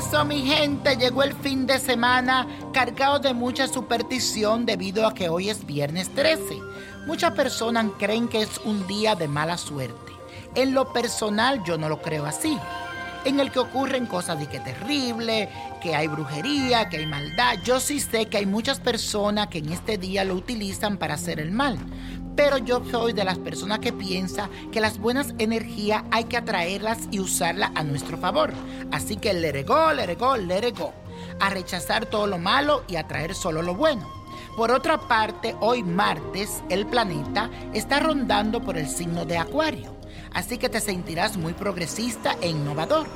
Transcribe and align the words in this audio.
Eso, 0.00 0.24
mi 0.24 0.40
gente, 0.46 0.96
llegó 0.96 1.22
el 1.22 1.34
fin 1.34 1.66
de 1.66 1.78
semana 1.78 2.48
cargado 2.72 3.18
de 3.18 3.34
mucha 3.34 3.68
superstición 3.68 4.64
debido 4.64 5.06
a 5.06 5.12
que 5.12 5.28
hoy 5.28 5.50
es 5.50 5.66
viernes 5.66 6.08
13. 6.14 6.58
Muchas 7.06 7.34
personas 7.34 7.84
creen 7.98 8.26
que 8.26 8.40
es 8.40 8.56
un 8.64 8.86
día 8.86 9.14
de 9.14 9.28
mala 9.28 9.58
suerte. 9.58 10.12
En 10.54 10.72
lo 10.72 10.90
personal 10.94 11.62
yo 11.64 11.76
no 11.76 11.90
lo 11.90 12.00
creo 12.00 12.24
así. 12.24 12.58
En 13.26 13.40
el 13.40 13.50
que 13.50 13.58
ocurren 13.58 14.06
cosas 14.06 14.38
de 14.38 14.46
que 14.46 14.58
terrible, 14.60 15.50
que 15.82 15.94
hay 15.94 16.06
brujería, 16.06 16.88
que 16.88 16.96
hay 16.96 17.06
maldad. 17.06 17.58
Yo 17.62 17.78
sí 17.78 18.00
sé 18.00 18.24
que 18.24 18.38
hay 18.38 18.46
muchas 18.46 18.80
personas 18.80 19.48
que 19.48 19.58
en 19.58 19.70
este 19.70 19.98
día 19.98 20.24
lo 20.24 20.34
utilizan 20.34 20.96
para 20.96 21.12
hacer 21.12 21.40
el 21.40 21.52
mal. 21.52 21.78
Pero 22.42 22.56
yo 22.56 22.80
soy 22.90 23.12
de 23.12 23.22
las 23.22 23.36
personas 23.36 23.80
que 23.80 23.92
piensa 23.92 24.48
que 24.72 24.80
las 24.80 24.98
buenas 24.98 25.34
energías 25.36 26.04
hay 26.10 26.24
que 26.24 26.38
atraerlas 26.38 27.00
y 27.10 27.20
usarlas 27.20 27.70
a 27.74 27.84
nuestro 27.84 28.16
favor. 28.16 28.54
Así 28.90 29.16
que 29.16 29.34
let 29.34 29.60
it 29.60 29.68
go, 29.68 29.92
let 29.92 30.10
it 30.66 30.78
go. 30.78 30.94
A 31.38 31.50
rechazar 31.50 32.06
todo 32.06 32.26
lo 32.26 32.38
malo 32.38 32.82
y 32.88 32.96
atraer 32.96 33.34
solo 33.34 33.60
lo 33.60 33.74
bueno. 33.74 34.08
Por 34.56 34.70
otra 34.70 35.06
parte, 35.06 35.54
hoy 35.60 35.82
martes 35.82 36.62
el 36.70 36.86
planeta 36.86 37.50
está 37.74 38.00
rondando 38.00 38.62
por 38.62 38.78
el 38.78 38.88
signo 38.88 39.26
de 39.26 39.36
Acuario, 39.36 39.94
así 40.32 40.56
que 40.56 40.70
te 40.70 40.80
sentirás 40.80 41.36
muy 41.36 41.52
progresista 41.52 42.38
e 42.40 42.48
innovador. 42.48 43.06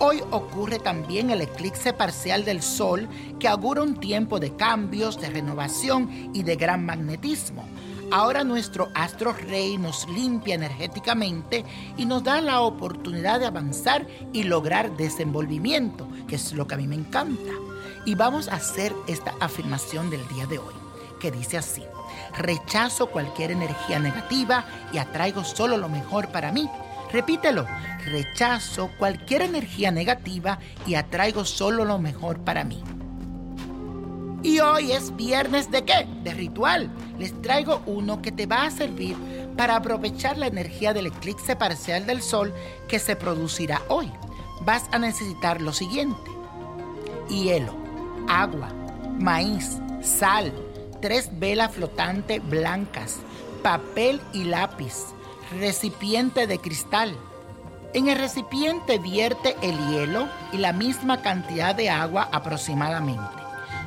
Hoy 0.00 0.22
ocurre 0.30 0.78
también 0.78 1.30
el 1.30 1.40
eclipse 1.40 1.94
parcial 1.94 2.44
del 2.44 2.60
Sol 2.60 3.08
que 3.38 3.48
augura 3.48 3.82
un 3.82 4.00
tiempo 4.00 4.38
de 4.38 4.54
cambios, 4.54 5.18
de 5.18 5.30
renovación 5.30 6.30
y 6.34 6.42
de 6.42 6.56
gran 6.56 6.84
magnetismo. 6.84 7.64
Ahora 8.12 8.42
nuestro 8.42 8.90
astro 8.94 9.32
rey 9.32 9.78
nos 9.78 10.08
limpia 10.08 10.56
energéticamente 10.56 11.64
y 11.96 12.06
nos 12.06 12.24
da 12.24 12.40
la 12.40 12.60
oportunidad 12.60 13.38
de 13.38 13.46
avanzar 13.46 14.04
y 14.32 14.42
lograr 14.42 14.96
desenvolvimiento, 14.96 16.08
que 16.26 16.34
es 16.34 16.52
lo 16.52 16.66
que 16.66 16.74
a 16.74 16.78
mí 16.78 16.88
me 16.88 16.96
encanta. 16.96 17.52
Y 18.04 18.16
vamos 18.16 18.48
a 18.48 18.56
hacer 18.56 18.92
esta 19.06 19.32
afirmación 19.38 20.10
del 20.10 20.26
día 20.26 20.46
de 20.46 20.58
hoy, 20.58 20.74
que 21.20 21.30
dice 21.30 21.56
así, 21.56 21.84
rechazo 22.36 23.06
cualquier 23.10 23.52
energía 23.52 24.00
negativa 24.00 24.64
y 24.92 24.98
atraigo 24.98 25.44
solo 25.44 25.76
lo 25.76 25.88
mejor 25.88 26.30
para 26.30 26.50
mí. 26.50 26.68
Repítelo, 27.12 27.64
rechazo 28.06 28.90
cualquier 28.98 29.42
energía 29.42 29.92
negativa 29.92 30.58
y 30.84 30.96
atraigo 30.96 31.44
solo 31.44 31.84
lo 31.84 32.00
mejor 32.00 32.40
para 32.40 32.64
mí. 32.64 32.82
Y 34.42 34.58
hoy 34.60 34.92
es 34.92 35.14
viernes 35.16 35.70
de 35.70 35.84
qué? 35.84 36.06
De 36.22 36.32
ritual. 36.32 36.90
Les 37.18 37.40
traigo 37.42 37.82
uno 37.84 38.22
que 38.22 38.32
te 38.32 38.46
va 38.46 38.64
a 38.64 38.70
servir 38.70 39.16
para 39.56 39.76
aprovechar 39.76 40.38
la 40.38 40.46
energía 40.46 40.94
del 40.94 41.06
eclipse 41.06 41.56
parcial 41.56 42.06
del 42.06 42.22
sol 42.22 42.54
que 42.88 42.98
se 42.98 43.16
producirá 43.16 43.82
hoy. 43.88 44.10
Vas 44.62 44.84
a 44.92 44.98
necesitar 44.98 45.60
lo 45.60 45.74
siguiente. 45.74 46.30
Hielo, 47.28 47.76
agua, 48.28 48.70
maíz, 49.18 49.78
sal, 50.00 50.52
tres 51.02 51.28
velas 51.38 51.72
flotantes 51.72 52.42
blancas, 52.48 53.18
papel 53.62 54.22
y 54.32 54.44
lápiz, 54.44 54.94
recipiente 55.58 56.46
de 56.46 56.58
cristal. 56.58 57.14
En 57.92 58.08
el 58.08 58.16
recipiente 58.16 58.98
vierte 58.98 59.54
el 59.60 59.76
hielo 59.88 60.28
y 60.52 60.58
la 60.58 60.72
misma 60.72 61.20
cantidad 61.20 61.74
de 61.74 61.90
agua 61.90 62.28
aproximadamente. 62.32 63.39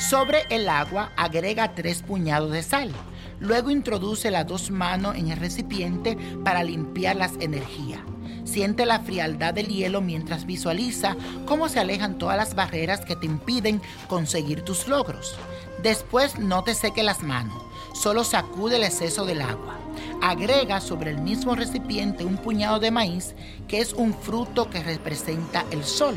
Sobre 0.00 0.44
el 0.48 0.70
agua 0.70 1.12
agrega 1.14 1.74
tres 1.74 2.00
puñados 2.00 2.50
de 2.52 2.62
sal. 2.62 2.90
Luego 3.38 3.70
introduce 3.70 4.30
las 4.30 4.46
dos 4.46 4.70
manos 4.70 5.14
en 5.16 5.30
el 5.30 5.38
recipiente 5.38 6.16
para 6.42 6.64
limpiar 6.64 7.16
las 7.16 7.34
energías. 7.38 8.00
Siente 8.44 8.86
la 8.86 9.00
frialdad 9.00 9.52
del 9.52 9.68
hielo 9.68 10.00
mientras 10.00 10.46
visualiza 10.46 11.16
cómo 11.44 11.68
se 11.68 11.80
alejan 11.80 12.16
todas 12.16 12.38
las 12.38 12.54
barreras 12.54 13.04
que 13.04 13.14
te 13.14 13.26
impiden 13.26 13.82
conseguir 14.08 14.62
tus 14.62 14.88
logros. 14.88 15.36
Después 15.82 16.38
no 16.38 16.64
te 16.64 16.74
seque 16.74 17.02
las 17.02 17.22
manos, 17.22 17.62
solo 17.92 18.24
sacude 18.24 18.76
el 18.76 18.84
exceso 18.84 19.26
del 19.26 19.42
agua. 19.42 19.78
Agrega 20.22 20.80
sobre 20.80 21.10
el 21.10 21.18
mismo 21.18 21.54
recipiente 21.54 22.24
un 22.24 22.38
puñado 22.38 22.80
de 22.80 22.90
maíz, 22.90 23.34
que 23.68 23.80
es 23.80 23.92
un 23.92 24.14
fruto 24.14 24.70
que 24.70 24.82
representa 24.82 25.66
el 25.70 25.84
sol. 25.84 26.14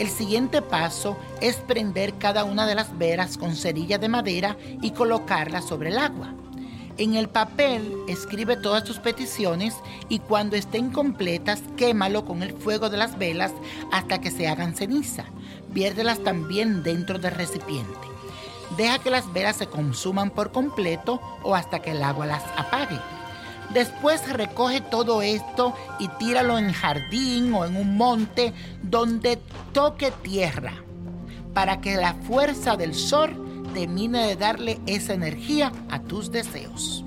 El 0.00 0.08
siguiente 0.08 0.62
paso 0.62 1.18
es 1.42 1.56
prender 1.56 2.16
cada 2.16 2.44
una 2.44 2.66
de 2.66 2.74
las 2.74 2.96
velas 2.96 3.36
con 3.36 3.54
cerilla 3.54 3.98
de 3.98 4.08
madera 4.08 4.56
y 4.80 4.92
colocarla 4.92 5.60
sobre 5.60 5.90
el 5.90 5.98
agua. 5.98 6.32
En 6.96 7.16
el 7.16 7.28
papel 7.28 7.98
escribe 8.08 8.56
todas 8.56 8.82
tus 8.82 8.98
peticiones 8.98 9.74
y 10.08 10.20
cuando 10.20 10.56
estén 10.56 10.88
completas 10.90 11.60
quémalo 11.76 12.24
con 12.24 12.42
el 12.42 12.54
fuego 12.54 12.88
de 12.88 12.96
las 12.96 13.18
velas 13.18 13.52
hasta 13.92 14.22
que 14.22 14.30
se 14.30 14.48
hagan 14.48 14.74
ceniza. 14.74 15.26
Viérdelas 15.68 16.20
también 16.20 16.82
dentro 16.82 17.18
del 17.18 17.32
recipiente. 17.32 18.08
Deja 18.78 19.00
que 19.00 19.10
las 19.10 19.30
velas 19.34 19.56
se 19.56 19.66
consuman 19.66 20.30
por 20.30 20.50
completo 20.50 21.20
o 21.42 21.54
hasta 21.54 21.80
que 21.80 21.90
el 21.90 22.02
agua 22.02 22.24
las 22.24 22.44
apague. 22.56 22.98
Después 23.72 24.28
recoge 24.32 24.80
todo 24.80 25.22
esto 25.22 25.74
y 25.98 26.08
tíralo 26.08 26.58
en 26.58 26.72
jardín 26.72 27.54
o 27.54 27.64
en 27.64 27.76
un 27.76 27.96
monte 27.96 28.52
donde 28.82 29.38
toque 29.72 30.10
tierra 30.10 30.74
para 31.54 31.80
que 31.80 31.96
la 31.96 32.14
fuerza 32.14 32.76
del 32.76 32.94
sol 32.94 33.70
termine 33.72 34.26
de 34.26 34.36
darle 34.36 34.80
esa 34.86 35.14
energía 35.14 35.72
a 35.88 36.00
tus 36.00 36.32
deseos. 36.32 37.04